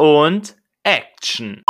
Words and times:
und 0.00 0.56
Action. 0.82 1.62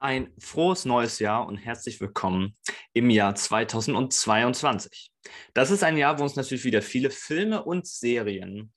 Ein 0.00 0.30
frohes 0.38 0.84
neues 0.84 1.18
Jahr 1.18 1.46
und 1.46 1.56
herzlich 1.56 1.98
willkommen 2.02 2.54
im 2.92 3.08
Jahr 3.08 3.34
2022. 3.34 5.10
Das 5.54 5.70
ist 5.70 5.82
ein 5.82 5.96
Jahr, 5.96 6.18
wo 6.18 6.24
uns 6.24 6.36
natürlich 6.36 6.64
wieder 6.64 6.82
viele 6.82 7.08
Filme 7.08 7.64
und 7.64 7.86
Serien 7.86 8.74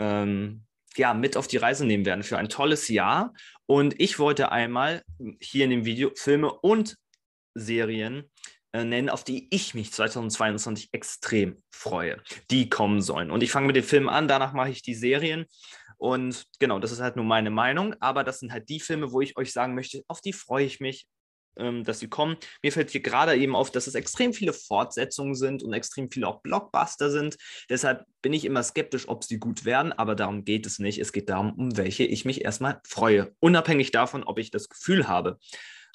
ähm, 0.00 0.64
ja, 0.96 1.14
mit 1.14 1.36
auf 1.36 1.46
die 1.46 1.58
Reise 1.58 1.86
nehmen 1.86 2.04
werden 2.04 2.24
für 2.24 2.38
ein 2.38 2.48
tolles 2.48 2.88
Jahr. 2.88 3.32
Und 3.66 4.00
ich 4.00 4.18
wollte 4.18 4.50
einmal 4.50 5.04
hier 5.38 5.66
in 5.66 5.70
dem 5.70 5.84
Video 5.84 6.10
Filme 6.16 6.52
und 6.52 6.96
Serien 7.54 8.28
nennen, 8.82 9.08
auf 9.08 9.22
die 9.22 9.46
ich 9.54 9.74
mich 9.74 9.92
2022 9.92 10.88
extrem 10.90 11.62
freue, 11.70 12.20
die 12.50 12.68
kommen 12.68 13.02
sollen. 13.02 13.30
Und 13.30 13.42
ich 13.42 13.52
fange 13.52 13.68
mit 13.68 13.76
den 13.76 13.84
Filmen 13.84 14.08
an, 14.08 14.26
danach 14.26 14.52
mache 14.52 14.70
ich 14.70 14.82
die 14.82 14.94
Serien 14.94 15.46
und 15.96 16.44
genau, 16.58 16.78
das 16.78 16.92
ist 16.92 17.00
halt 17.00 17.16
nur 17.16 17.24
meine 17.24 17.50
Meinung, 17.50 17.94
aber 18.00 18.24
das 18.24 18.40
sind 18.40 18.52
halt 18.52 18.68
die 18.68 18.80
Filme, 18.80 19.12
wo 19.12 19.20
ich 19.20 19.36
euch 19.36 19.52
sagen 19.52 19.74
möchte, 19.74 20.02
auf 20.08 20.20
die 20.20 20.32
freue 20.32 20.64
ich 20.64 20.80
mich, 20.80 21.06
ähm, 21.56 21.84
dass 21.84 22.00
sie 22.00 22.08
kommen. 22.08 22.36
Mir 22.62 22.72
fällt 22.72 22.90
hier 22.90 23.00
gerade 23.00 23.36
eben 23.36 23.54
auf, 23.54 23.70
dass 23.70 23.86
es 23.86 23.94
extrem 23.94 24.32
viele 24.32 24.52
Fortsetzungen 24.52 25.34
sind 25.34 25.62
und 25.62 25.72
extrem 25.72 26.10
viele 26.10 26.26
auch 26.26 26.42
Blockbuster 26.42 27.10
sind. 27.10 27.36
Deshalb 27.70 28.04
bin 28.22 28.32
ich 28.32 28.44
immer 28.44 28.62
skeptisch, 28.62 29.08
ob 29.08 29.24
sie 29.24 29.38
gut 29.38 29.64
werden, 29.64 29.92
aber 29.92 30.14
darum 30.14 30.44
geht 30.44 30.66
es 30.66 30.78
nicht. 30.78 30.98
Es 30.98 31.12
geht 31.12 31.28
darum, 31.28 31.52
um 31.54 31.76
welche 31.76 32.04
ich 32.04 32.24
mich 32.24 32.44
erstmal 32.44 32.80
freue, 32.86 33.34
unabhängig 33.40 33.90
davon, 33.90 34.24
ob 34.24 34.38
ich 34.38 34.50
das 34.50 34.68
Gefühl 34.68 35.08
habe, 35.08 35.38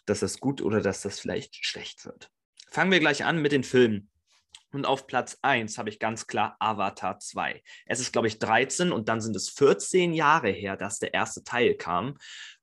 dass 0.06 0.22
das 0.22 0.40
gut 0.40 0.62
oder 0.62 0.82
dass 0.82 1.02
das 1.02 1.20
vielleicht 1.20 1.64
schlecht 1.66 2.06
wird. 2.06 2.32
Fangen 2.72 2.92
wir 2.92 3.00
gleich 3.00 3.26
an 3.26 3.42
mit 3.42 3.52
den 3.52 3.64
Filmen. 3.64 4.10
Und 4.72 4.86
auf 4.86 5.08
Platz 5.08 5.38
1 5.42 5.78
habe 5.80 5.90
ich 5.90 5.98
ganz 5.98 6.28
klar 6.28 6.56
Avatar 6.60 7.20
2. 7.20 7.64
Es 7.88 8.00
ist, 8.00 8.14
glaube 8.14 8.28
ich, 8.28 8.38
13 8.38 8.92
und 8.92 9.10
dann 9.10 9.20
sind 9.20 9.36
es 9.36 9.50
14 9.50 10.14
Jahre 10.14 10.50
her, 10.50 10.78
dass 10.78 11.00
der 11.00 11.14
erste 11.14 11.44
Teil 11.44 11.76
kam. 11.76 12.18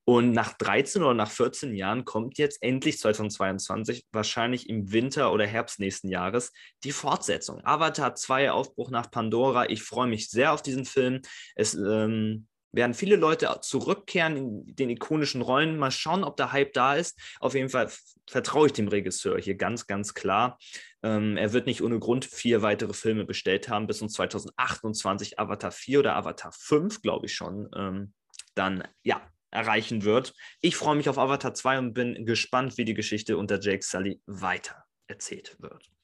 Und 0.05 0.31
nach 0.31 0.53
13 0.53 1.03
oder 1.03 1.15
nach 1.15 1.31
14 1.31 1.75
Jahren 1.75 2.05
kommt 2.05 2.39
jetzt 2.39 2.63
endlich 2.63 3.01
2022, 3.01 4.07
wahrscheinlich 4.13 4.69
im 4.69 4.93
Winter 4.93 5.33
oder 5.33 5.49
Herbst 5.49 5.81
nächsten 5.81 6.09
Jahres, 6.09 6.53
die 6.85 6.93
Fortsetzung. 6.93 7.61
Avatar 7.65 8.15
2, 8.15 8.53
Aufbruch 8.53 8.91
nach 8.91 9.11
Pandora. 9.11 9.69
Ich 9.69 9.83
freue 9.83 10.07
mich 10.07 10.31
sehr 10.31 10.53
auf 10.53 10.63
diesen 10.63 10.85
Film. 10.85 11.23
Es 11.57 11.75
ähm, 11.75 12.47
werden 12.77 12.95
viele 12.95 13.17
Leute 13.17 13.59
zurückkehren 13.63 14.37
in 14.37 14.77
den 14.77 14.91
ikonischen 14.91 15.43
Rollen. 15.43 15.79
Mal 15.79 15.91
schauen, 15.91 16.25
ob 16.25 16.37
der 16.37 16.53
Hype 16.53 16.73
da 16.73 16.95
ist. 16.95 17.19
Auf 17.41 17.55
jeden 17.55 17.69
Fall 17.69 17.91
vertraue 18.29 18.67
ich 18.67 18.73
dem 18.73 18.89
Regisseur 18.89 19.39
hier 19.39 19.57
ganz, 19.57 19.87
ganz 19.87 20.15
klar. 20.15 20.59
Ähm, 21.03 21.37
er 21.37 21.53
wird 21.53 21.67
nicht 21.67 21.83
ohne 21.83 21.99
Grund 21.99 22.25
vier 22.25 22.63
weitere 22.63 22.93
Filme 22.93 23.25
bestellt 23.25 23.69
haben, 23.69 23.87
bis 23.87 24.03
uns 24.03 24.15
2028 24.15 25.39
Avatar 25.39 25.73
4 25.73 26.01
oder 26.01 26.17
Avatar 26.17 26.53
5, 26.53 27.03
glaube 27.03 27.27
ich 27.27 27.35
schon, 27.35 27.69
ähm, 27.77 28.13
dann 28.55 28.87
ja 29.03 29.21
erreichen 29.51 30.05
wird. 30.05 30.35
Ich 30.61 30.77
freue 30.77 30.97
mich 30.97 31.09
auf 31.09 31.19
Avatar 31.19 31.55
2 31.55 31.79
und 31.79 31.95
bin 31.95 32.27
gespannt, 32.27 32.77
wie 32.77 32.85
die 32.85 32.95
Geschichte 32.95 33.37
unter 33.37 33.61
Jake 33.61 33.83
Sully 33.83 34.21
weiter 34.27 34.85
erzählt 35.07 35.57
wird. 35.61 35.96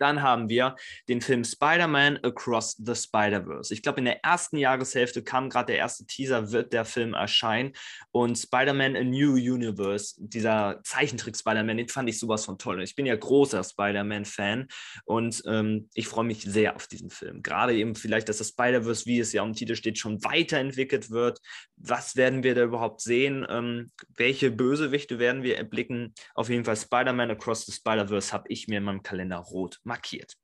Dann 0.00 0.22
haben 0.22 0.48
wir 0.48 0.76
den 1.08 1.20
Film 1.20 1.44
Spider-Man 1.44 2.18
Across 2.22 2.76
the 2.84 2.94
Spider-Verse. 2.94 3.72
Ich 3.72 3.82
glaube, 3.82 3.98
in 3.98 4.06
der 4.06 4.24
ersten 4.24 4.56
Jahreshälfte 4.56 5.22
kam 5.22 5.50
gerade 5.50 5.66
der 5.66 5.76
erste 5.76 6.06
Teaser, 6.06 6.52
wird 6.52 6.72
der 6.72 6.84
Film 6.84 7.14
erscheinen. 7.14 7.72
Und 8.10 8.38
Spider-Man 8.38 8.96
A 8.96 9.04
New 9.04 9.34
Universe, 9.34 10.14
dieser 10.18 10.80
Zeichentrick 10.84 11.36
Spider-Man, 11.36 11.76
den 11.76 11.88
fand 11.88 12.08
ich 12.08 12.18
sowas 12.18 12.46
von 12.46 12.58
toll. 12.58 12.82
Ich 12.82 12.94
bin 12.94 13.06
ja 13.06 13.14
großer 13.14 13.62
Spider-Man-Fan 13.62 14.68
und 15.04 15.42
ähm, 15.46 15.88
ich 15.94 16.08
freue 16.08 16.24
mich 16.24 16.42
sehr 16.42 16.76
auf 16.76 16.86
diesen 16.86 17.10
Film. 17.10 17.42
Gerade 17.42 17.74
eben 17.74 17.94
vielleicht, 17.94 18.28
dass 18.28 18.38
das 18.38 18.48
Spider-Verse, 18.48 19.04
wie 19.06 19.20
es 19.20 19.32
ja 19.32 19.44
im 19.44 19.52
Titel 19.52 19.74
steht, 19.74 19.98
schon 19.98 20.24
weiterentwickelt 20.24 21.10
wird. 21.10 21.40
Was 21.76 22.16
werden 22.16 22.42
wir 22.42 22.54
da 22.54 22.62
überhaupt 22.62 23.02
sehen? 23.02 23.46
Ähm, 23.48 23.92
welche 24.16 24.50
Bösewichte 24.50 25.18
werden 25.18 25.42
wir 25.42 25.58
erblicken? 25.58 26.14
Auf 26.34 26.48
jeden 26.48 26.64
Fall 26.64 26.76
Spider-Man 26.76 27.30
Across 27.32 27.66
the 27.66 27.72
Spider-Verse 27.72 28.32
habe 28.32 28.44
ich 28.48 28.66
mir 28.68 28.78
in 28.78 28.84
meinem 28.84 29.02
Kalender 29.02 29.38
rot 29.38 29.78
markiert. 29.90 30.36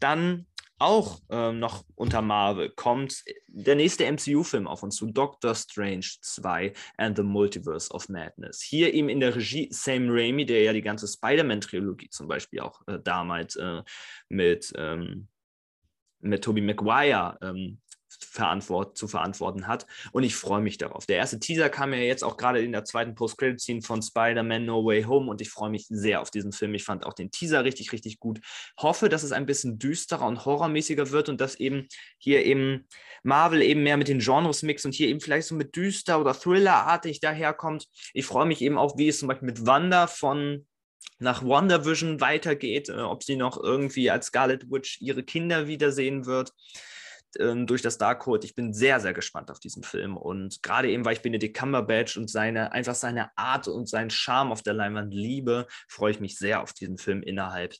Dann 0.00 0.46
auch 0.80 1.20
ähm, 1.30 1.58
noch 1.58 1.84
unter 1.96 2.22
Marvel 2.22 2.70
kommt 2.70 3.24
der 3.48 3.74
nächste 3.74 4.10
MCU-Film 4.10 4.68
auf 4.68 4.82
uns 4.82 4.96
zu, 4.96 5.06
Doctor 5.06 5.54
Strange 5.54 6.06
2 6.20 6.72
and 6.96 7.16
the 7.16 7.22
Multiverse 7.24 7.90
of 7.92 8.08
Madness. 8.08 8.62
Hier 8.62 8.94
eben 8.94 9.08
in 9.08 9.20
der 9.20 9.34
Regie 9.34 9.68
Sam 9.72 10.08
Raimi, 10.08 10.46
der 10.46 10.62
ja 10.62 10.72
die 10.72 10.82
ganze 10.82 11.08
Spider-Man-Trilogie 11.08 12.10
zum 12.10 12.28
Beispiel 12.28 12.60
auch 12.60 12.80
äh, 12.86 12.98
damals 13.02 13.56
äh, 13.56 13.82
mit, 14.28 14.72
ähm, 14.76 15.28
mit 16.20 16.44
Tobey 16.44 16.60
Maguire 16.60 17.38
ähm, 17.42 17.80
verantwort 18.24 18.96
zu 18.96 19.08
verantworten 19.08 19.66
hat. 19.66 19.86
Und 20.12 20.22
ich 20.22 20.34
freue 20.34 20.60
mich 20.60 20.78
darauf. 20.78 21.06
Der 21.06 21.16
erste 21.16 21.38
Teaser 21.38 21.68
kam 21.68 21.92
ja 21.92 22.00
jetzt 22.00 22.24
auch 22.24 22.36
gerade 22.36 22.60
in 22.60 22.72
der 22.72 22.84
zweiten 22.84 23.14
Post-Credit-Scene 23.14 23.82
von 23.82 24.02
Spider-Man 24.02 24.64
No 24.64 24.84
Way 24.84 25.04
Home 25.04 25.30
und 25.30 25.40
ich 25.40 25.50
freue 25.50 25.70
mich 25.70 25.86
sehr 25.88 26.20
auf 26.20 26.30
diesen 26.30 26.52
Film. 26.52 26.74
Ich 26.74 26.84
fand 26.84 27.06
auch 27.06 27.14
den 27.14 27.30
Teaser 27.30 27.64
richtig, 27.64 27.92
richtig 27.92 28.18
gut. 28.18 28.40
Hoffe, 28.78 29.08
dass 29.08 29.22
es 29.22 29.32
ein 29.32 29.46
bisschen 29.46 29.78
düsterer 29.78 30.26
und 30.26 30.44
horrormäßiger 30.44 31.10
wird 31.10 31.28
und 31.28 31.40
dass 31.40 31.56
eben 31.56 31.86
hier 32.18 32.44
eben 32.44 32.86
Marvel 33.22 33.62
eben 33.62 33.82
mehr 33.82 33.96
mit 33.96 34.08
den 34.08 34.20
Genres 34.20 34.62
mixt 34.62 34.86
und 34.86 34.94
hier 34.94 35.08
eben 35.08 35.20
vielleicht 35.20 35.48
so 35.48 35.54
mit 35.54 35.74
düster 35.76 36.20
oder 36.20 36.34
Thriller-artig 36.34 37.20
daherkommt. 37.20 37.86
Ich 38.14 38.26
freue 38.26 38.46
mich 38.46 38.62
eben 38.62 38.78
auch, 38.78 38.96
wie 38.98 39.08
es 39.08 39.18
zum 39.18 39.28
Beispiel 39.28 39.46
mit 39.46 39.66
Wanda 39.66 40.06
von 40.06 40.66
nach 41.20 41.42
WandaVision 41.42 42.20
weitergeht, 42.20 42.88
äh, 42.88 43.00
ob 43.00 43.24
sie 43.24 43.36
noch 43.36 43.62
irgendwie 43.62 44.10
als 44.10 44.26
Scarlet 44.26 44.70
Witch 44.70 45.00
ihre 45.00 45.22
Kinder 45.22 45.66
wiedersehen 45.66 46.26
wird 46.26 46.52
ähm, 47.38 47.66
durch 47.66 47.82
das 47.82 47.98
Darkhold. 47.98 48.44
Ich 48.44 48.54
bin 48.54 48.72
sehr, 48.72 49.00
sehr 49.00 49.14
gespannt 49.14 49.50
auf 49.50 49.60
diesen 49.60 49.82
Film. 49.82 50.16
Und 50.16 50.62
gerade 50.62 50.90
eben, 50.90 51.04
weil 51.04 51.14
ich 51.14 51.22
Benedict 51.22 51.56
Cumberbatch 51.56 52.16
und 52.16 52.30
seine, 52.30 52.72
einfach 52.72 52.94
seine 52.94 53.36
Art 53.36 53.68
und 53.68 53.88
seinen 53.88 54.10
Charme 54.10 54.52
auf 54.52 54.62
der 54.62 54.74
Leinwand 54.74 55.12
liebe, 55.12 55.66
freue 55.88 56.12
ich 56.12 56.20
mich 56.20 56.38
sehr 56.38 56.62
auf 56.62 56.72
diesen 56.72 56.98
Film 56.98 57.22
innerhalb 57.22 57.74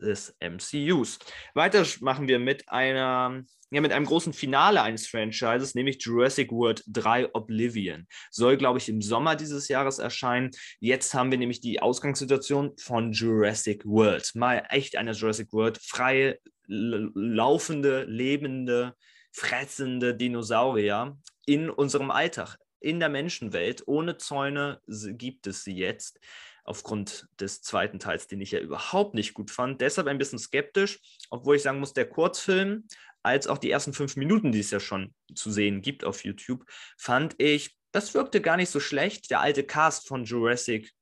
des 0.00 0.36
MCUs. 0.40 1.18
Weiter 1.54 1.84
machen 2.00 2.28
wir 2.28 2.38
mit 2.38 2.68
einer, 2.68 3.42
ja, 3.70 3.80
mit 3.80 3.92
einem 3.92 4.06
großen 4.06 4.32
Finale 4.32 4.82
eines 4.82 5.06
Franchises, 5.06 5.74
nämlich 5.74 6.02
Jurassic 6.02 6.52
World 6.52 6.82
3 6.86 7.34
Oblivion. 7.34 8.06
Soll, 8.30 8.56
glaube 8.56 8.78
ich, 8.78 8.88
im 8.88 9.02
Sommer 9.02 9.36
dieses 9.36 9.68
Jahres 9.68 9.98
erscheinen. 9.98 10.50
Jetzt 10.80 11.14
haben 11.14 11.30
wir 11.30 11.38
nämlich 11.38 11.60
die 11.60 11.80
Ausgangssituation 11.80 12.76
von 12.78 13.12
Jurassic 13.12 13.84
World. 13.84 14.30
Mal 14.34 14.64
echt 14.68 14.96
eine 14.96 15.12
Jurassic 15.12 15.52
World, 15.52 15.78
freie, 15.82 16.38
laufende, 16.66 18.04
lebende, 18.04 18.94
fressende 19.32 20.14
Dinosaurier 20.14 21.18
in 21.46 21.68
unserem 21.68 22.10
Alltag, 22.10 22.56
in 22.80 23.00
der 23.00 23.08
Menschenwelt. 23.08 23.82
Ohne 23.86 24.16
Zäune 24.16 24.80
gibt 24.86 25.46
es 25.46 25.64
sie 25.64 25.76
jetzt 25.76 26.20
aufgrund 26.64 27.28
des 27.38 27.62
zweiten 27.62 27.98
Teils, 27.98 28.26
den 28.26 28.40
ich 28.40 28.50
ja 28.50 28.58
überhaupt 28.58 29.14
nicht 29.14 29.34
gut 29.34 29.50
fand. 29.50 29.80
Deshalb 29.80 30.08
ein 30.08 30.18
bisschen 30.18 30.38
skeptisch, 30.38 31.00
obwohl 31.30 31.56
ich 31.56 31.62
sagen 31.62 31.80
muss, 31.80 31.92
der 31.92 32.08
Kurzfilm 32.08 32.86
als 33.22 33.46
auch 33.46 33.58
die 33.58 33.70
ersten 33.70 33.92
fünf 33.92 34.16
Minuten, 34.16 34.52
die 34.52 34.60
es 34.60 34.70
ja 34.70 34.80
schon 34.80 35.14
zu 35.34 35.50
sehen 35.50 35.82
gibt 35.82 36.04
auf 36.04 36.24
YouTube, 36.24 36.64
fand 36.98 37.34
ich, 37.38 37.76
das 37.92 38.12
wirkte 38.12 38.40
gar 38.40 38.56
nicht 38.56 38.70
so 38.70 38.80
schlecht. 38.80 39.30
Der 39.30 39.40
alte 39.40 39.64
Cast 39.64 40.08
von 40.08 40.24
Jurassic 40.24 40.92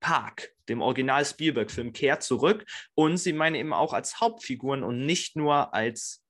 Park, 0.00 0.50
dem 0.68 0.82
Original 0.82 1.24
Spielberg-Film, 1.24 1.92
kehrt 1.92 2.22
zurück 2.22 2.64
und 2.94 3.18
sie 3.18 3.32
meinen 3.32 3.54
eben 3.54 3.72
auch 3.72 3.92
als 3.92 4.20
Hauptfiguren 4.20 4.82
und 4.82 5.06
nicht 5.06 5.36
nur 5.36 5.74
als 5.74 6.22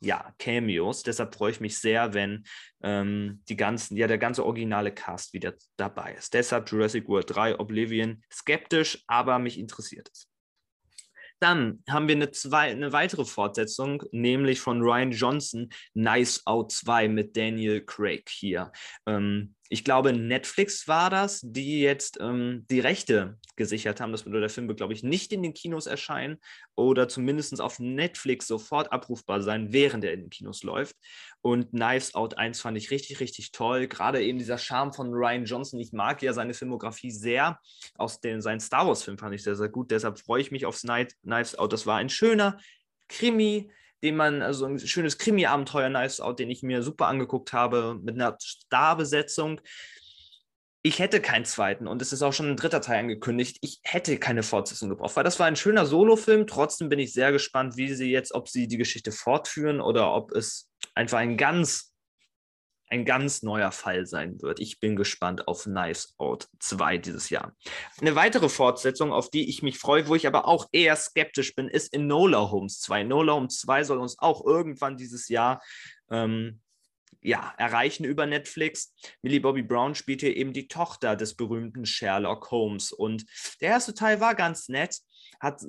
ja, 0.00 0.34
Cameos. 0.38 1.02
Deshalb 1.02 1.34
freue 1.34 1.52
ich 1.52 1.60
mich 1.60 1.78
sehr, 1.78 2.14
wenn 2.14 2.44
ähm, 2.82 3.42
die 3.48 3.56
ganzen, 3.56 3.96
ja, 3.96 4.06
der 4.06 4.18
ganze 4.18 4.44
originale 4.44 4.92
Cast 4.92 5.32
wieder 5.32 5.54
dabei 5.76 6.14
ist. 6.14 6.34
Deshalb 6.34 6.70
Jurassic 6.70 7.08
World 7.08 7.34
3, 7.34 7.58
Oblivion, 7.58 8.22
skeptisch, 8.32 9.02
aber 9.06 9.38
mich 9.38 9.58
interessiert 9.58 10.08
es. 10.12 10.28
Dann 11.38 11.82
haben 11.88 12.08
wir 12.08 12.14
eine, 12.14 12.30
zwei, 12.30 12.70
eine 12.70 12.92
weitere 12.92 13.26
Fortsetzung, 13.26 14.02
nämlich 14.10 14.60
von 14.60 14.80
Ryan 14.80 15.10
Johnson, 15.10 15.68
Nice 15.92 16.46
Out 16.46 16.72
2 16.72 17.08
mit 17.08 17.36
Daniel 17.36 17.84
Craig 17.84 18.30
hier. 18.30 18.72
Ähm, 19.06 19.54
ich 19.68 19.84
glaube, 19.84 20.12
Netflix 20.12 20.86
war 20.86 21.10
das, 21.10 21.40
die 21.42 21.80
jetzt 21.80 22.18
ähm, 22.20 22.64
die 22.70 22.80
Rechte 22.80 23.38
gesichert 23.56 24.00
haben. 24.00 24.12
Das 24.12 24.22
bedeutet, 24.22 24.42
der 24.44 24.50
Film 24.50 24.68
wird, 24.68 24.78
glaube 24.78 24.92
ich, 24.92 25.02
nicht 25.02 25.32
in 25.32 25.42
den 25.42 25.54
Kinos 25.54 25.86
erscheinen 25.86 26.38
oder 26.74 27.08
zumindest 27.08 27.60
auf 27.60 27.78
Netflix 27.78 28.46
sofort 28.46 28.92
abrufbar 28.92 29.42
sein, 29.42 29.72
während 29.72 30.04
er 30.04 30.12
in 30.12 30.20
den 30.20 30.30
Kinos 30.30 30.62
läuft. 30.62 30.96
Und 31.42 31.70
Knives 31.70 32.14
Out 32.14 32.38
1 32.38 32.60
fand 32.60 32.76
ich 32.76 32.90
richtig, 32.90 33.20
richtig 33.20 33.52
toll. 33.52 33.88
Gerade 33.88 34.22
eben 34.22 34.38
dieser 34.38 34.58
Charme 34.58 34.92
von 34.92 35.12
Ryan 35.12 35.44
Johnson. 35.44 35.80
Ich 35.80 35.92
mag 35.92 36.22
ja 36.22 36.32
seine 36.32 36.54
Filmografie 36.54 37.10
sehr. 37.10 37.58
Aus 37.96 38.20
den, 38.20 38.40
seinen 38.40 38.60
Star 38.60 38.86
Wars-Film 38.86 39.18
fand 39.18 39.34
ich 39.34 39.42
sehr, 39.42 39.56
sehr 39.56 39.68
gut. 39.68 39.90
Deshalb 39.90 40.18
freue 40.18 40.40
ich 40.40 40.50
mich 40.50 40.66
aufs 40.66 40.82
Knives 40.82 41.58
Out. 41.58 41.72
Das 41.72 41.86
war 41.86 41.96
ein 41.96 42.08
schöner 42.08 42.58
Krimi, 43.08 43.70
den 44.02 44.16
man, 44.16 44.42
also 44.42 44.66
ein 44.66 44.78
schönes 44.78 45.18
Krimi-Abenteuer 45.18 45.88
Knives 45.88 46.20
Out, 46.20 46.38
den 46.38 46.50
ich 46.50 46.62
mir 46.62 46.82
super 46.82 47.06
angeguckt 47.06 47.52
habe, 47.52 47.98
mit 48.02 48.14
einer 48.14 48.36
Starbesetzung. 48.40 49.60
ich 50.82 51.00
hätte 51.00 51.20
keinen 51.20 51.44
zweiten 51.44 51.88
und 51.88 52.00
es 52.00 52.12
ist 52.12 52.22
auch 52.22 52.32
schon 52.32 52.50
ein 52.50 52.56
dritter 52.56 52.80
Teil 52.80 53.00
angekündigt. 53.00 53.58
Ich 53.60 53.80
hätte 53.82 54.18
keine 54.18 54.44
Fortsetzung 54.44 54.88
gebraucht, 54.88 55.16
weil 55.16 55.24
das 55.24 55.40
war 55.40 55.46
ein 55.46 55.56
schöner 55.56 55.84
Solo-Film. 55.84 56.46
Trotzdem 56.46 56.88
bin 56.88 57.00
ich 57.00 57.12
sehr 57.12 57.32
gespannt, 57.32 57.76
wie 57.76 57.92
sie 57.92 58.12
jetzt, 58.12 58.32
ob 58.32 58.48
sie 58.48 58.68
die 58.68 58.76
Geschichte 58.76 59.10
fortführen 59.10 59.80
oder 59.80 60.14
ob 60.14 60.30
es 60.30 60.70
einfach 60.94 61.18
ein 61.18 61.36
ganz, 61.36 61.92
ein 62.88 63.04
ganz 63.04 63.42
neuer 63.42 63.72
Fall 63.72 64.06
sein 64.06 64.40
wird. 64.40 64.60
Ich 64.60 64.80
bin 64.80 64.96
gespannt 64.96 65.48
auf 65.48 65.64
Knives 65.64 66.14
Out 66.18 66.48
2 66.60 66.98
dieses 66.98 67.30
Jahr. 67.30 67.54
Eine 68.00 68.14
weitere 68.14 68.48
Fortsetzung, 68.48 69.12
auf 69.12 69.30
die 69.30 69.48
ich 69.48 69.62
mich 69.62 69.78
freue, 69.78 70.06
wo 70.08 70.14
ich 70.14 70.26
aber 70.26 70.46
auch 70.46 70.68
eher 70.72 70.94
skeptisch 70.96 71.54
bin, 71.54 71.68
ist 71.68 71.92
Enola 71.92 72.50
Holmes 72.50 72.80
2. 72.80 73.00
Enola 73.00 73.34
Holmes 73.34 73.58
2 73.60 73.84
soll 73.84 73.98
uns 73.98 74.18
auch 74.18 74.44
irgendwann 74.44 74.96
dieses 74.96 75.28
Jahr 75.28 75.60
ähm, 76.10 76.60
ja, 77.26 77.52
erreichen 77.58 78.04
über 78.04 78.24
Netflix. 78.24 78.94
Millie 79.20 79.40
Bobby 79.40 79.62
Brown 79.62 79.96
spielt 79.96 80.20
hier 80.20 80.36
eben 80.36 80.52
die 80.52 80.68
Tochter 80.68 81.16
des 81.16 81.34
berühmten 81.34 81.84
Sherlock 81.84 82.52
Holmes. 82.52 82.92
Und 82.92 83.26
der 83.60 83.70
erste 83.70 83.94
Teil 83.94 84.20
war 84.20 84.36
ganz 84.36 84.68
nett, 84.68 85.00
hat, 85.40 85.60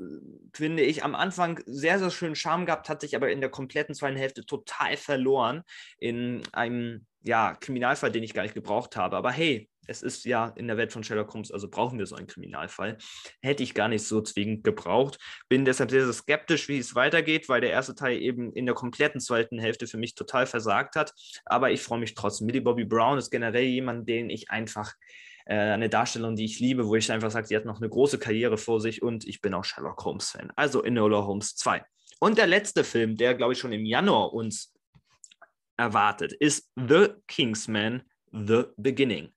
finde 0.54 0.84
ich, 0.84 1.04
am 1.04 1.16
Anfang 1.16 1.60
sehr, 1.66 1.98
sehr 1.98 2.12
schönen 2.12 2.36
Charme 2.36 2.68
gehabt, 2.68 2.90
hat 2.90 3.02
sich 3.02 3.16
aber 3.16 3.32
in 3.32 3.42
der 3.42 3.50
kompletten 3.50 3.96
zweiten 3.96 4.18
Hälfte 4.18 4.46
total 4.46 4.98
verloren 4.98 5.64
in 5.98 6.44
einem 6.54 7.08
ja, 7.24 7.56
Kriminalfall, 7.56 8.12
den 8.12 8.24
ich 8.24 8.36
gar 8.36 8.44
nicht 8.44 8.54
gebraucht 8.54 8.96
habe. 8.96 9.18
Aber 9.18 9.32
hey, 9.32 9.68
es 9.88 10.02
ist 10.02 10.26
ja 10.26 10.50
in 10.56 10.68
der 10.68 10.78
Welt 10.78 10.92
von 10.92 11.04
Sherlock 11.04 11.34
Holmes, 11.34 11.52
also 11.52 11.70
brauchen 11.70 11.98
wir 11.98 12.06
so 12.06 12.16
einen 12.16 12.28
Kriminalfall. 12.28 12.98
Hätte 13.42 13.64
ich 13.64 13.74
gar 13.74 13.88
nicht 13.88 14.06
so 14.06 14.22
zwingend 14.22 14.64
gebraucht. 14.64 15.18
Bin 15.50 15.66
deshalb 15.66 15.90
sehr, 15.90 16.04
sehr 16.04 16.14
skeptisch, 16.14 16.68
wie 16.68 16.78
es 16.78 16.96
weitergeht, 16.96 17.50
weil 17.50 17.62
der 17.62 17.72
erste 17.72 17.96
Teil 17.96 18.22
eben 18.22 18.52
in 18.54 18.66
der 18.66 18.76
kompletten 18.76 19.22
zweiten 19.22 19.60
Hälfte 19.60 19.88
für 19.88 19.98
mich 19.98 20.16
total 20.16 20.46
versagt 20.46 20.96
hat. 20.96 21.14
Aber 21.46 21.72
ich 21.72 21.82
freue 21.82 22.00
mich 22.00 22.14
trotzdem. 22.14 22.48
Millie 22.48 22.62
Bobby 22.62 22.86
Brown 22.86 23.18
ist 23.18 23.32
generell 23.32 23.66
jemand, 23.66 24.08
den 24.08 24.30
ich 24.30 24.50
einfach 24.52 24.94
äh, 25.46 25.56
eine 25.56 25.90
Darstellung, 25.90 26.36
die 26.36 26.46
ich 26.46 26.60
liebe, 26.60 26.88
wo 26.88 26.96
ich 26.96 27.12
einfach 27.12 27.32
sage, 27.32 27.48
sie 27.48 27.56
hat 27.56 27.66
noch 27.66 27.78
eine 27.78 27.90
große 27.90 28.20
Karriere 28.20 28.58
vor 28.58 28.82
sich 28.82 29.02
und 29.02 29.26
ich 29.26 29.42
bin 29.42 29.54
auch 29.54 29.64
Sherlock 29.64 30.04
Holmes-Fan. 30.04 30.52
Also 30.56 30.84
Enola 30.84 31.26
Holmes 31.26 31.56
2. 31.56 31.84
Und 32.20 32.38
der 32.38 32.48
letzte 32.48 32.84
Film, 32.84 33.16
der, 33.16 33.36
glaube 33.36 33.54
ich, 33.54 33.60
schon 33.60 33.72
im 33.72 33.86
Januar 33.86 34.34
uns 34.34 34.74
erwartet, 35.78 36.34
ist 36.34 36.70
The 36.76 37.10
Kingsman, 37.28 38.04
The 38.32 38.66
Beginning. 38.76 39.32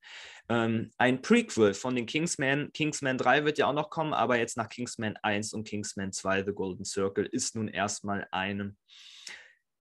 Ähm, 0.50 0.90
ein 0.98 1.22
Prequel 1.22 1.74
von 1.74 1.94
den 1.94 2.06
Kingsman. 2.06 2.72
Kingsman 2.72 3.16
3 3.16 3.44
wird 3.44 3.58
ja 3.58 3.68
auch 3.68 3.72
noch 3.72 3.88
kommen, 3.88 4.12
aber 4.12 4.36
jetzt 4.36 4.56
nach 4.56 4.68
Kingsman 4.68 5.16
1 5.22 5.54
und 5.54 5.62
Kingsman 5.62 6.12
2, 6.12 6.44
The 6.44 6.52
Golden 6.52 6.84
Circle, 6.84 7.24
ist 7.24 7.54
nun 7.54 7.68
erstmal 7.68 8.26
ein, 8.32 8.76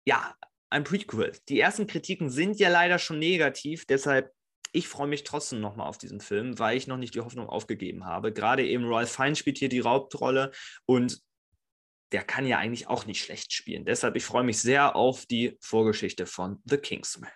ja, 0.05 0.35
ein 0.69 0.83
Prequel. 0.83 1.33
Die 1.49 1.61
ersten 1.61 1.87
Kritiken 1.87 2.31
sind 2.31 2.59
ja 2.59 2.69
leider 2.69 2.99
schon 2.99 3.21
negativ, 3.21 3.87
deshalb 3.87 4.33
ich 4.73 4.89
freue 4.89 5.07
mich 5.07 5.25
trotzdem 5.25 5.61
nochmal 5.61 5.87
auf 5.87 5.97
diesen 5.97 6.21
Film, 6.21 6.59
weil 6.59 6.77
ich 6.77 6.87
noch 6.87 6.99
nicht 6.99 7.15
die 7.15 7.21
Hoffnung 7.21 7.49
aufgegeben 7.49 8.05
habe. 8.05 8.33
Gerade 8.33 8.67
eben 8.67 8.85
Ralph 8.85 9.11
Fiennes 9.11 9.39
spielt 9.39 9.57
hier 9.57 9.71
die 9.71 9.83
Hauptrolle 9.83 10.51
und 10.85 11.23
der 12.12 12.25
kann 12.25 12.47
ja 12.47 12.59
eigentlich 12.59 12.89
auch 12.89 13.07
nicht 13.07 13.23
schlecht 13.23 13.53
spielen. 13.53 13.87
Deshalb, 13.87 14.17
ich 14.17 14.25
freue 14.25 14.45
mich 14.45 14.61
sehr 14.61 14.95
auf 14.97 15.25
die 15.27 15.57
Vorgeschichte 15.61 16.27
von 16.27 16.61
The 16.65 16.77
Kingsman. 16.77 17.31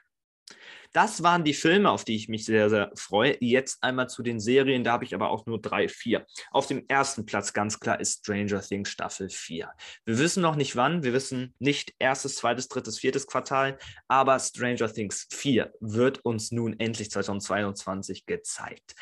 Das 0.92 1.22
waren 1.22 1.44
die 1.44 1.54
Filme, 1.54 1.90
auf 1.90 2.04
die 2.04 2.16
ich 2.16 2.28
mich 2.28 2.44
sehr, 2.44 2.68
sehr 2.68 2.90
freue. 2.94 3.36
Jetzt 3.40 3.82
einmal 3.82 4.08
zu 4.08 4.22
den 4.22 4.40
Serien, 4.40 4.82
da 4.82 4.92
habe 4.92 5.04
ich 5.04 5.14
aber 5.14 5.30
auch 5.30 5.46
nur 5.46 5.60
drei, 5.60 5.88
vier. 5.88 6.26
Auf 6.50 6.66
dem 6.66 6.84
ersten 6.88 7.26
Platz 7.26 7.52
ganz 7.52 7.78
klar 7.78 8.00
ist 8.00 8.20
Stranger 8.20 8.60
Things 8.60 8.88
Staffel 8.88 9.28
4. 9.28 9.70
Wir 10.04 10.18
wissen 10.18 10.42
noch 10.42 10.56
nicht 10.56 10.76
wann, 10.76 11.02
wir 11.02 11.12
wissen 11.12 11.54
nicht 11.58 11.94
erstes, 11.98 12.36
zweites, 12.36 12.68
drittes, 12.68 12.98
viertes 12.98 13.26
Quartal, 13.26 13.78
aber 14.08 14.38
Stranger 14.38 14.92
Things 14.92 15.28
4 15.30 15.72
wird 15.80 16.24
uns 16.24 16.50
nun 16.50 16.78
endlich 16.80 17.10
2022 17.10 18.26
gezeigt. 18.26 18.94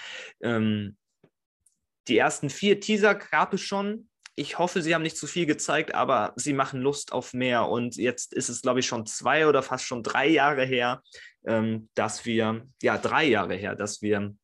Ähm, 0.43 0.97
die 2.09 2.19
ersten 2.19 2.51
vier 2.51 2.81
Teaser 2.81 3.15
gab 3.15 3.53
es 3.53 3.61
schon 3.61 4.09
ich 4.39 4.59
hoffe, 4.59 4.83
sie 4.83 4.95
haben 4.95 5.03
nicht 5.03 5.17
zu 5.17 5.27
viel 5.27 5.47
gezeigt, 5.47 5.95
aber 5.95 6.33
sie 6.37 6.53
machen 6.53 6.81
Lust 6.81 7.13
auf 7.13 7.35
mehr. 7.35 7.69
Und 7.69 7.97
jetzt 7.97 8.33
ist 8.33 8.49
es, 8.49 8.63
glaube 8.63 8.81
ich, 8.81 8.87
schon 8.87 9.05
zwei 9.05 9.47
oder 9.47 9.63
fast 9.63 9.85
schon 9.85 10.03
drei 10.03 10.29
Jahre 10.29 10.65
her, 10.65 11.03
ähm, 11.45 11.89
dass 11.95 12.25
wir, 12.25 12.67
ja, 12.81 12.99
drei 12.99 13.25
Jahre 13.25 13.57
her, 13.57 13.75
dass 13.75 14.01
wir 14.01 14.35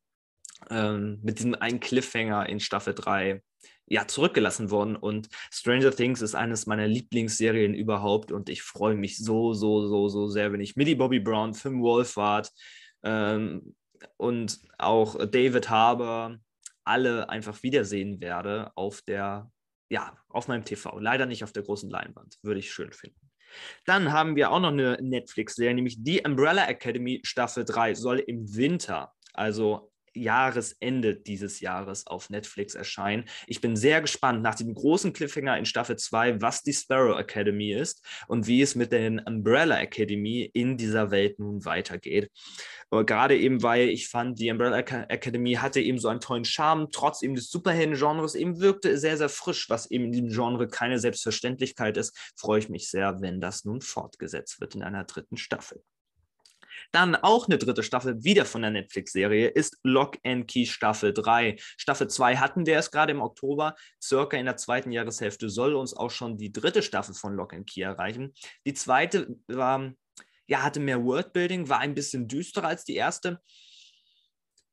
ähm, 0.69 1.19
mit 1.23 1.39
diesem 1.39 1.55
einen 1.55 1.79
Cliffhanger 1.79 2.47
in 2.49 2.59
Staffel 2.59 2.93
3 2.93 3.41
ja, 3.87 4.05
zurückgelassen 4.05 4.69
wurden. 4.69 4.97
Und 4.97 5.29
Stranger 5.49 5.91
Things 5.91 6.21
ist 6.21 6.35
eines 6.35 6.65
meiner 6.65 6.87
Lieblingsserien 6.87 7.73
überhaupt. 7.73 8.33
Und 8.33 8.49
ich 8.49 8.63
freue 8.63 8.95
mich 8.95 9.17
so, 9.17 9.53
so, 9.53 9.87
so, 9.87 10.09
so 10.09 10.27
sehr, 10.27 10.51
wenn 10.51 10.61
ich 10.61 10.75
Millie 10.75 10.97
Bobby 10.97 11.21
Brown, 11.21 11.53
Finn 11.53 11.81
Wolfhard 11.81 12.51
ähm, 13.03 13.75
und 14.17 14.59
auch 14.77 15.15
David 15.25 15.69
Harbour 15.69 16.37
alle 16.83 17.29
einfach 17.29 17.63
wiedersehen 17.63 18.19
werde 18.21 18.71
auf 18.75 19.01
der 19.01 19.49
ja, 19.89 20.17
auf 20.29 20.47
meinem 20.47 20.65
TV. 20.65 20.99
Leider 20.99 21.25
nicht 21.25 21.43
auf 21.43 21.51
der 21.51 21.63
großen 21.63 21.89
Leinwand. 21.89 22.37
Würde 22.41 22.59
ich 22.59 22.71
schön 22.71 22.91
finden. 22.91 23.31
Dann 23.85 24.11
haben 24.11 24.35
wir 24.35 24.51
auch 24.51 24.59
noch 24.59 24.71
eine 24.71 24.97
Netflix-Serie, 25.01 25.75
nämlich 25.75 25.99
The 26.03 26.23
Umbrella 26.25 26.67
Academy 26.67 27.21
Staffel 27.23 27.63
3 27.63 27.93
soll 27.95 28.19
im 28.19 28.55
Winter, 28.55 29.13
also 29.33 29.91
Jahresende 30.15 31.15
dieses 31.15 31.59
Jahres 31.59 32.07
auf 32.07 32.29
Netflix 32.29 32.75
erscheinen. 32.75 33.25
Ich 33.47 33.61
bin 33.61 33.75
sehr 33.75 34.01
gespannt 34.01 34.41
nach 34.41 34.55
dem 34.55 34.73
großen 34.73 35.13
Cliffhanger 35.13 35.57
in 35.57 35.65
Staffel 35.65 35.97
2, 35.97 36.41
was 36.41 36.63
die 36.63 36.73
Sparrow 36.73 37.19
Academy 37.19 37.73
ist 37.73 38.05
und 38.27 38.47
wie 38.47 38.61
es 38.61 38.75
mit 38.75 38.91
der 38.91 39.23
Umbrella 39.25 39.79
Academy 39.79 40.49
in 40.53 40.77
dieser 40.77 41.11
Welt 41.11 41.39
nun 41.39 41.65
weitergeht. 41.65 42.31
Aber 42.89 43.05
gerade 43.05 43.37
eben, 43.37 43.63
weil 43.63 43.89
ich 43.89 44.07
fand, 44.07 44.39
die 44.39 44.51
Umbrella 44.51 44.77
Academy 44.79 45.55
hatte 45.55 45.81
eben 45.81 45.99
so 45.99 46.07
einen 46.07 46.19
tollen 46.19 46.45
Charme, 46.45 46.89
trotz 46.91 47.21
eben 47.21 47.35
des 47.35 47.49
Superhelden-Genres, 47.49 48.35
eben 48.35 48.59
wirkte 48.59 48.97
sehr, 48.97 49.17
sehr 49.17 49.29
frisch, 49.29 49.69
was 49.69 49.89
eben 49.91 50.05
in 50.05 50.11
diesem 50.11 50.29
Genre 50.29 50.67
keine 50.67 50.99
Selbstverständlichkeit 50.99 51.97
ist, 51.97 52.17
freue 52.35 52.59
ich 52.59 52.69
mich 52.69 52.89
sehr, 52.89 53.21
wenn 53.21 53.41
das 53.41 53.65
nun 53.65 53.81
fortgesetzt 53.81 54.61
wird 54.61 54.75
in 54.75 54.83
einer 54.83 55.03
dritten 55.03 55.37
Staffel. 55.37 55.83
Dann 56.91 57.15
auch 57.15 57.47
eine 57.47 57.57
dritte 57.57 57.83
Staffel, 57.83 58.23
wieder 58.23 58.45
von 58.45 58.61
der 58.61 58.71
Netflix-Serie, 58.71 59.49
ist 59.49 59.77
Lock 59.83 60.17
and 60.23 60.47
Key 60.47 60.65
Staffel 60.65 61.13
3. 61.13 61.55
Staffel 61.77 62.07
2 62.07 62.37
hatten 62.37 62.65
wir 62.65 62.73
erst 62.73 62.91
gerade 62.91 63.11
im 63.11 63.21
Oktober. 63.21 63.75
Circa 64.01 64.37
in 64.37 64.45
der 64.45 64.57
zweiten 64.57 64.91
Jahreshälfte 64.91 65.49
soll 65.49 65.75
uns 65.75 65.95
auch 65.95 66.11
schon 66.11 66.37
die 66.37 66.51
dritte 66.51 66.81
Staffel 66.81 67.15
von 67.15 67.35
Lock 67.35 67.53
and 67.53 67.69
Key 67.69 67.81
erreichen. 67.81 68.33
Die 68.65 68.73
zweite 68.73 69.35
war, 69.47 69.93
ja, 70.47 70.63
hatte 70.63 70.79
mehr 70.79 71.03
Worldbuilding, 71.03 71.69
war 71.69 71.79
ein 71.79 71.95
bisschen 71.95 72.27
düsterer 72.27 72.67
als 72.67 72.83
die 72.83 72.95
erste 72.95 73.41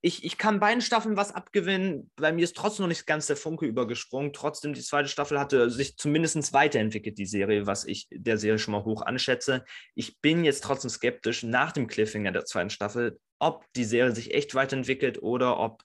ich, 0.05 0.25
ich 0.25 0.37
kann 0.37 0.59
beiden 0.59 0.81
Staffeln 0.81 1.17
was 1.17 1.33
abgewinnen. 1.33 2.11
Bei 2.17 2.33
mir 2.33 2.43
ist 2.43 2.57
trotzdem 2.57 2.83
noch 2.83 2.89
nicht 2.89 3.07
ganz 3.07 3.29
der 3.29 3.37
Funke 3.37 3.67
übergesprungen. 3.67 4.33
Trotzdem, 4.33 4.75
die 4.75 4.81
zweite 4.81 5.09
Staffel 5.09 5.39
hatte 5.39 5.71
sich 5.71 5.97
zumindest 5.97 6.53
weiterentwickelt, 6.53 7.19
die 7.19 7.27
Serie, 7.27 7.69
was 7.69 7.85
ich 7.85 8.09
der 8.11 8.37
Serie 8.37 8.59
schon 8.59 8.73
mal 8.73 8.85
hoch 8.85 9.03
anschätze. 9.03 9.65
Ich 9.95 10.21
bin 10.21 10.45
jetzt 10.45 10.65
trotzdem 10.65 10.91
skeptisch 10.91 11.45
nach 11.45 11.71
dem 11.71 11.87
Cliffhanger 11.87 12.33
der 12.33 12.45
zweiten 12.45 12.71
Staffel, 12.71 13.21
ob 13.39 13.65
die 13.75 13.85
Serie 13.85 14.13
sich 14.13 14.35
echt 14.35 14.57
weiterentwickelt 14.57 15.23
oder 15.23 15.61
ob 15.61 15.85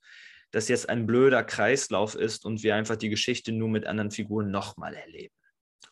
das 0.49 0.67
jetzt 0.67 0.89
ein 0.89 1.05
blöder 1.05 1.43
Kreislauf 1.43 2.15
ist 2.15 2.43
und 2.43 2.63
wir 2.63 2.73
einfach 2.73 2.95
die 2.95 3.09
Geschichte 3.09 3.51
nur 3.51 3.69
mit 3.69 3.85
anderen 3.85 4.09
Figuren 4.09 4.49
nochmal 4.49 4.95
erleben 4.95 5.33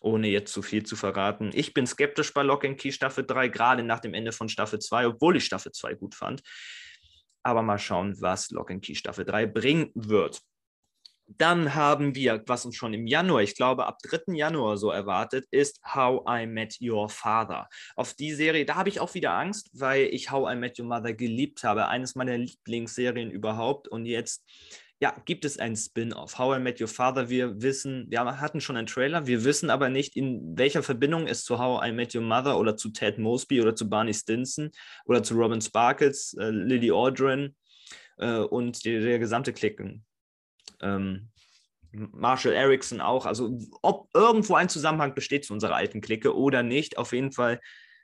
ohne 0.02 0.28
jetzt 0.28 0.54
zu 0.54 0.62
viel 0.62 0.84
zu 0.84 0.96
verraten. 0.96 1.50
Ich 1.54 1.74
bin 1.74 1.88
skeptisch 1.88 2.32
bei 2.32 2.44
Lock 2.44 2.64
and 2.64 2.78
Key 2.78 2.92
Staffel 2.92 3.26
3, 3.26 3.48
gerade 3.48 3.82
nach 3.82 4.00
dem 4.00 4.14
Ende 4.14 4.32
von 4.32 4.50
Staffel 4.50 4.78
2, 4.78 5.08
obwohl 5.08 5.38
ich 5.38 5.46
Staffel 5.46 5.72
2 5.72 5.96
gut 5.96 6.14
fand. 6.14 6.44
Aber 7.46 7.62
mal 7.62 7.78
schauen, 7.78 8.20
was 8.22 8.50
Lock 8.50 8.72
and 8.72 8.84
Key 8.84 8.96
Staffel 8.96 9.24
3 9.24 9.46
bringen 9.46 9.92
wird. 9.94 10.42
Dann 11.28 11.76
haben 11.76 12.16
wir, 12.16 12.44
was 12.48 12.66
uns 12.66 12.76
schon 12.76 12.94
im 12.96 13.06
Januar, 13.06 13.42
ich 13.42 13.56
glaube 13.56 13.86
ab 13.86 14.00
3. 14.04 14.34
Januar 14.34 14.78
so 14.78 14.90
erwartet, 14.90 15.46
ist 15.52 15.80
How 15.94 16.24
I 16.28 16.48
Met 16.48 16.78
Your 16.82 17.08
Father. 17.08 17.68
Auf 17.96 18.16
die 18.16 18.34
Serie, 18.34 18.66
da 18.66 18.76
habe 18.76 18.90
ich 18.90 19.00
auch 19.00 19.14
wieder 19.14 19.34
Angst, 19.34 19.70
weil 19.74 20.06
ich 20.06 20.32
How 20.32 20.52
I 20.52 20.56
Met 20.56 20.80
Your 20.80 20.88
Mother 20.88 21.14
geliebt 21.14 21.64
habe. 21.64 21.88
Eines 21.88 22.16
meiner 22.16 22.38
Lieblingsserien 22.38 23.30
überhaupt. 23.30 23.88
Und 23.88 24.06
jetzt 24.06 24.44
ja, 25.00 25.14
gibt 25.26 25.44
es 25.44 25.60
einen 25.60 25.76
Spin-off. 25.76 26.38
How 26.38 26.58
I 26.58 26.60
Met 26.60 26.80
Your 26.80 26.88
Father, 26.88 27.30
wir 27.30 27.62
wissen, 27.62 28.06
wir 28.10 28.40
hatten 28.40 28.62
schon 28.62 28.78
einen 28.78 28.88
Trailer, 28.88 29.28
wir 29.28 29.44
wissen 29.44 29.70
aber 29.70 29.90
nicht, 29.90 30.16
in 30.16 30.58
welcher 30.58 30.84
Verbindung 30.84 31.28
es 31.28 31.44
zu 31.44 31.60
How 31.60 31.86
I 31.86 31.92
Met 31.92 32.16
Your 32.16 32.22
Mother 32.22 32.58
oder 32.58 32.78
zu 32.78 32.90
Ted 32.90 33.18
Mosby 33.18 33.62
oder 33.62 33.76
zu 33.76 33.90
Barney 33.90 34.14
Stinson 34.14 34.72
oder 35.06 35.22
zu 35.22 35.36
Robin 35.36 35.62
Sparkles, 35.62 36.36
äh, 36.40 36.50
Lily 36.50 36.92
Aldrin 36.92 37.56
äh, 38.18 38.38
und 38.38 38.86
die, 38.86 39.00
der 39.02 39.20
gesamte 39.20 39.52
Klicken. 39.52 40.06
Ähm, 40.82 41.30
Marshall 41.92 42.54
Erickson 42.54 43.02
auch. 43.02 43.26
Also 43.26 43.58
ob 43.82 44.10
irgendwo 44.14 44.56
ein 44.56 44.70
Zusammenhang 44.70 45.14
besteht 45.14 45.46
zu 45.46 45.54
unserer 45.54 45.76
alten 45.76 46.02
Clique 46.02 46.36
oder 46.36 46.64
nicht, 46.64 46.98
auf 46.98 47.12
jeden 47.12 47.32
Fall 47.34 47.60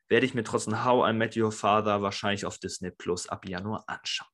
werde 0.10 0.26
ich 0.26 0.34
mir 0.34 0.44
trotzdem 0.44 0.84
How 0.84 1.10
I 1.10 1.14
Met 1.14 1.38
Your 1.38 1.54
Father 1.54 2.02
wahrscheinlich 2.02 2.46
auf 2.46 2.58
Disney 2.58 2.92
Plus 2.92 3.28
ab 3.28 3.48
Januar 3.48 3.86
anschauen. 3.88 4.28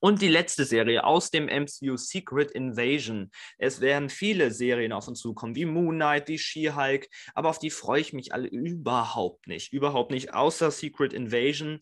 Und 0.00 0.22
die 0.22 0.28
letzte 0.28 0.64
Serie 0.64 1.04
aus 1.04 1.30
dem 1.30 1.44
MCU 1.44 1.96
Secret 1.96 2.50
Invasion. 2.52 3.30
Es 3.58 3.80
werden 3.80 4.08
viele 4.08 4.50
Serien 4.50 4.92
auf 4.92 5.06
uns 5.06 5.20
zukommen, 5.20 5.54
wie 5.54 5.66
Moon 5.66 5.96
Knight, 5.96 6.28
wie 6.28 6.38
She-Hulk, 6.38 7.08
aber 7.34 7.50
auf 7.50 7.58
die 7.58 7.70
freue 7.70 8.00
ich 8.00 8.12
mich 8.14 8.32
alle 8.32 8.48
überhaupt 8.48 9.46
nicht. 9.46 9.72
Überhaupt 9.72 10.10
nicht, 10.10 10.32
außer 10.32 10.70
Secret 10.70 11.12
Invasion. 11.12 11.80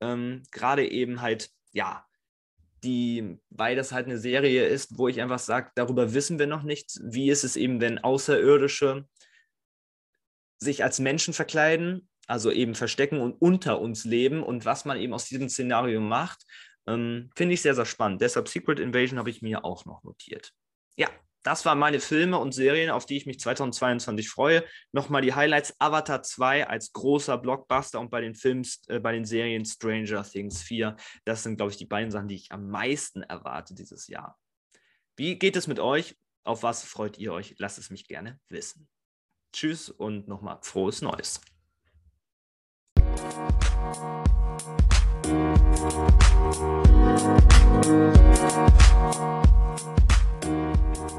Ähm, 0.00 0.42
Gerade 0.50 0.90
eben 0.90 1.22
halt, 1.22 1.50
ja, 1.72 2.04
die, 2.82 3.38
weil 3.50 3.76
das 3.76 3.92
halt 3.92 4.06
eine 4.06 4.18
Serie 4.18 4.66
ist, 4.66 4.98
wo 4.98 5.08
ich 5.08 5.20
einfach 5.20 5.38
sage, 5.38 5.70
darüber 5.74 6.14
wissen 6.14 6.38
wir 6.38 6.46
noch 6.46 6.62
nichts. 6.62 7.00
Wie 7.04 7.30
ist 7.30 7.44
es 7.44 7.56
eben, 7.56 7.80
wenn 7.80 7.98
Außerirdische 7.98 9.06
sich 10.58 10.82
als 10.82 10.98
Menschen 10.98 11.34
verkleiden, 11.34 12.08
also 12.26 12.50
eben 12.50 12.74
verstecken 12.74 13.20
und 13.20 13.32
unter 13.40 13.80
uns 13.80 14.04
leben 14.04 14.42
und 14.42 14.64
was 14.64 14.84
man 14.84 14.98
eben 14.98 15.12
aus 15.12 15.26
diesem 15.26 15.48
Szenario 15.48 16.00
macht, 16.00 16.44
ähm, 16.86 17.30
finde 17.34 17.54
ich 17.54 17.62
sehr, 17.62 17.74
sehr 17.74 17.86
spannend. 17.86 18.20
Deshalb 18.20 18.48
Secret 18.48 18.80
Invasion 18.80 19.18
habe 19.18 19.30
ich 19.30 19.42
mir 19.42 19.64
auch 19.64 19.84
noch 19.84 20.02
notiert. 20.02 20.52
Ja, 20.96 21.08
das 21.42 21.64
waren 21.64 21.78
meine 21.78 22.00
Filme 22.00 22.38
und 22.38 22.52
Serien, 22.52 22.90
auf 22.90 23.06
die 23.06 23.16
ich 23.16 23.24
mich 23.24 23.40
2022 23.40 24.28
freue. 24.28 24.64
Nochmal 24.92 25.22
die 25.22 25.34
Highlights: 25.34 25.74
Avatar 25.78 26.22
2 26.22 26.66
als 26.66 26.92
großer 26.92 27.38
Blockbuster 27.38 27.98
und 27.98 28.10
bei 28.10 28.20
den 28.20 28.34
Films, 28.34 28.82
äh, 28.88 29.00
bei 29.00 29.12
den 29.12 29.24
Serien 29.24 29.64
Stranger 29.64 30.22
Things 30.22 30.62
4. 30.62 30.96
Das 31.24 31.42
sind, 31.42 31.56
glaube 31.56 31.72
ich, 31.72 31.78
die 31.78 31.86
beiden 31.86 32.10
Sachen, 32.10 32.28
die 32.28 32.34
ich 32.34 32.52
am 32.52 32.68
meisten 32.68 33.22
erwarte 33.22 33.74
dieses 33.74 34.06
Jahr. 34.08 34.38
Wie 35.16 35.38
geht 35.38 35.56
es 35.56 35.66
mit 35.66 35.80
euch? 35.80 36.16
Auf 36.44 36.62
was 36.62 36.82
freut 36.84 37.18
ihr 37.18 37.32
euch? 37.32 37.54
Lasst 37.58 37.78
es 37.78 37.90
mich 37.90 38.06
gerne 38.06 38.38
wissen. 38.48 38.88
Tschüss 39.52 39.88
und 39.88 40.28
nochmal 40.28 40.58
frohes 40.62 41.02
Neues. 41.02 41.40
Thank 45.30 45.60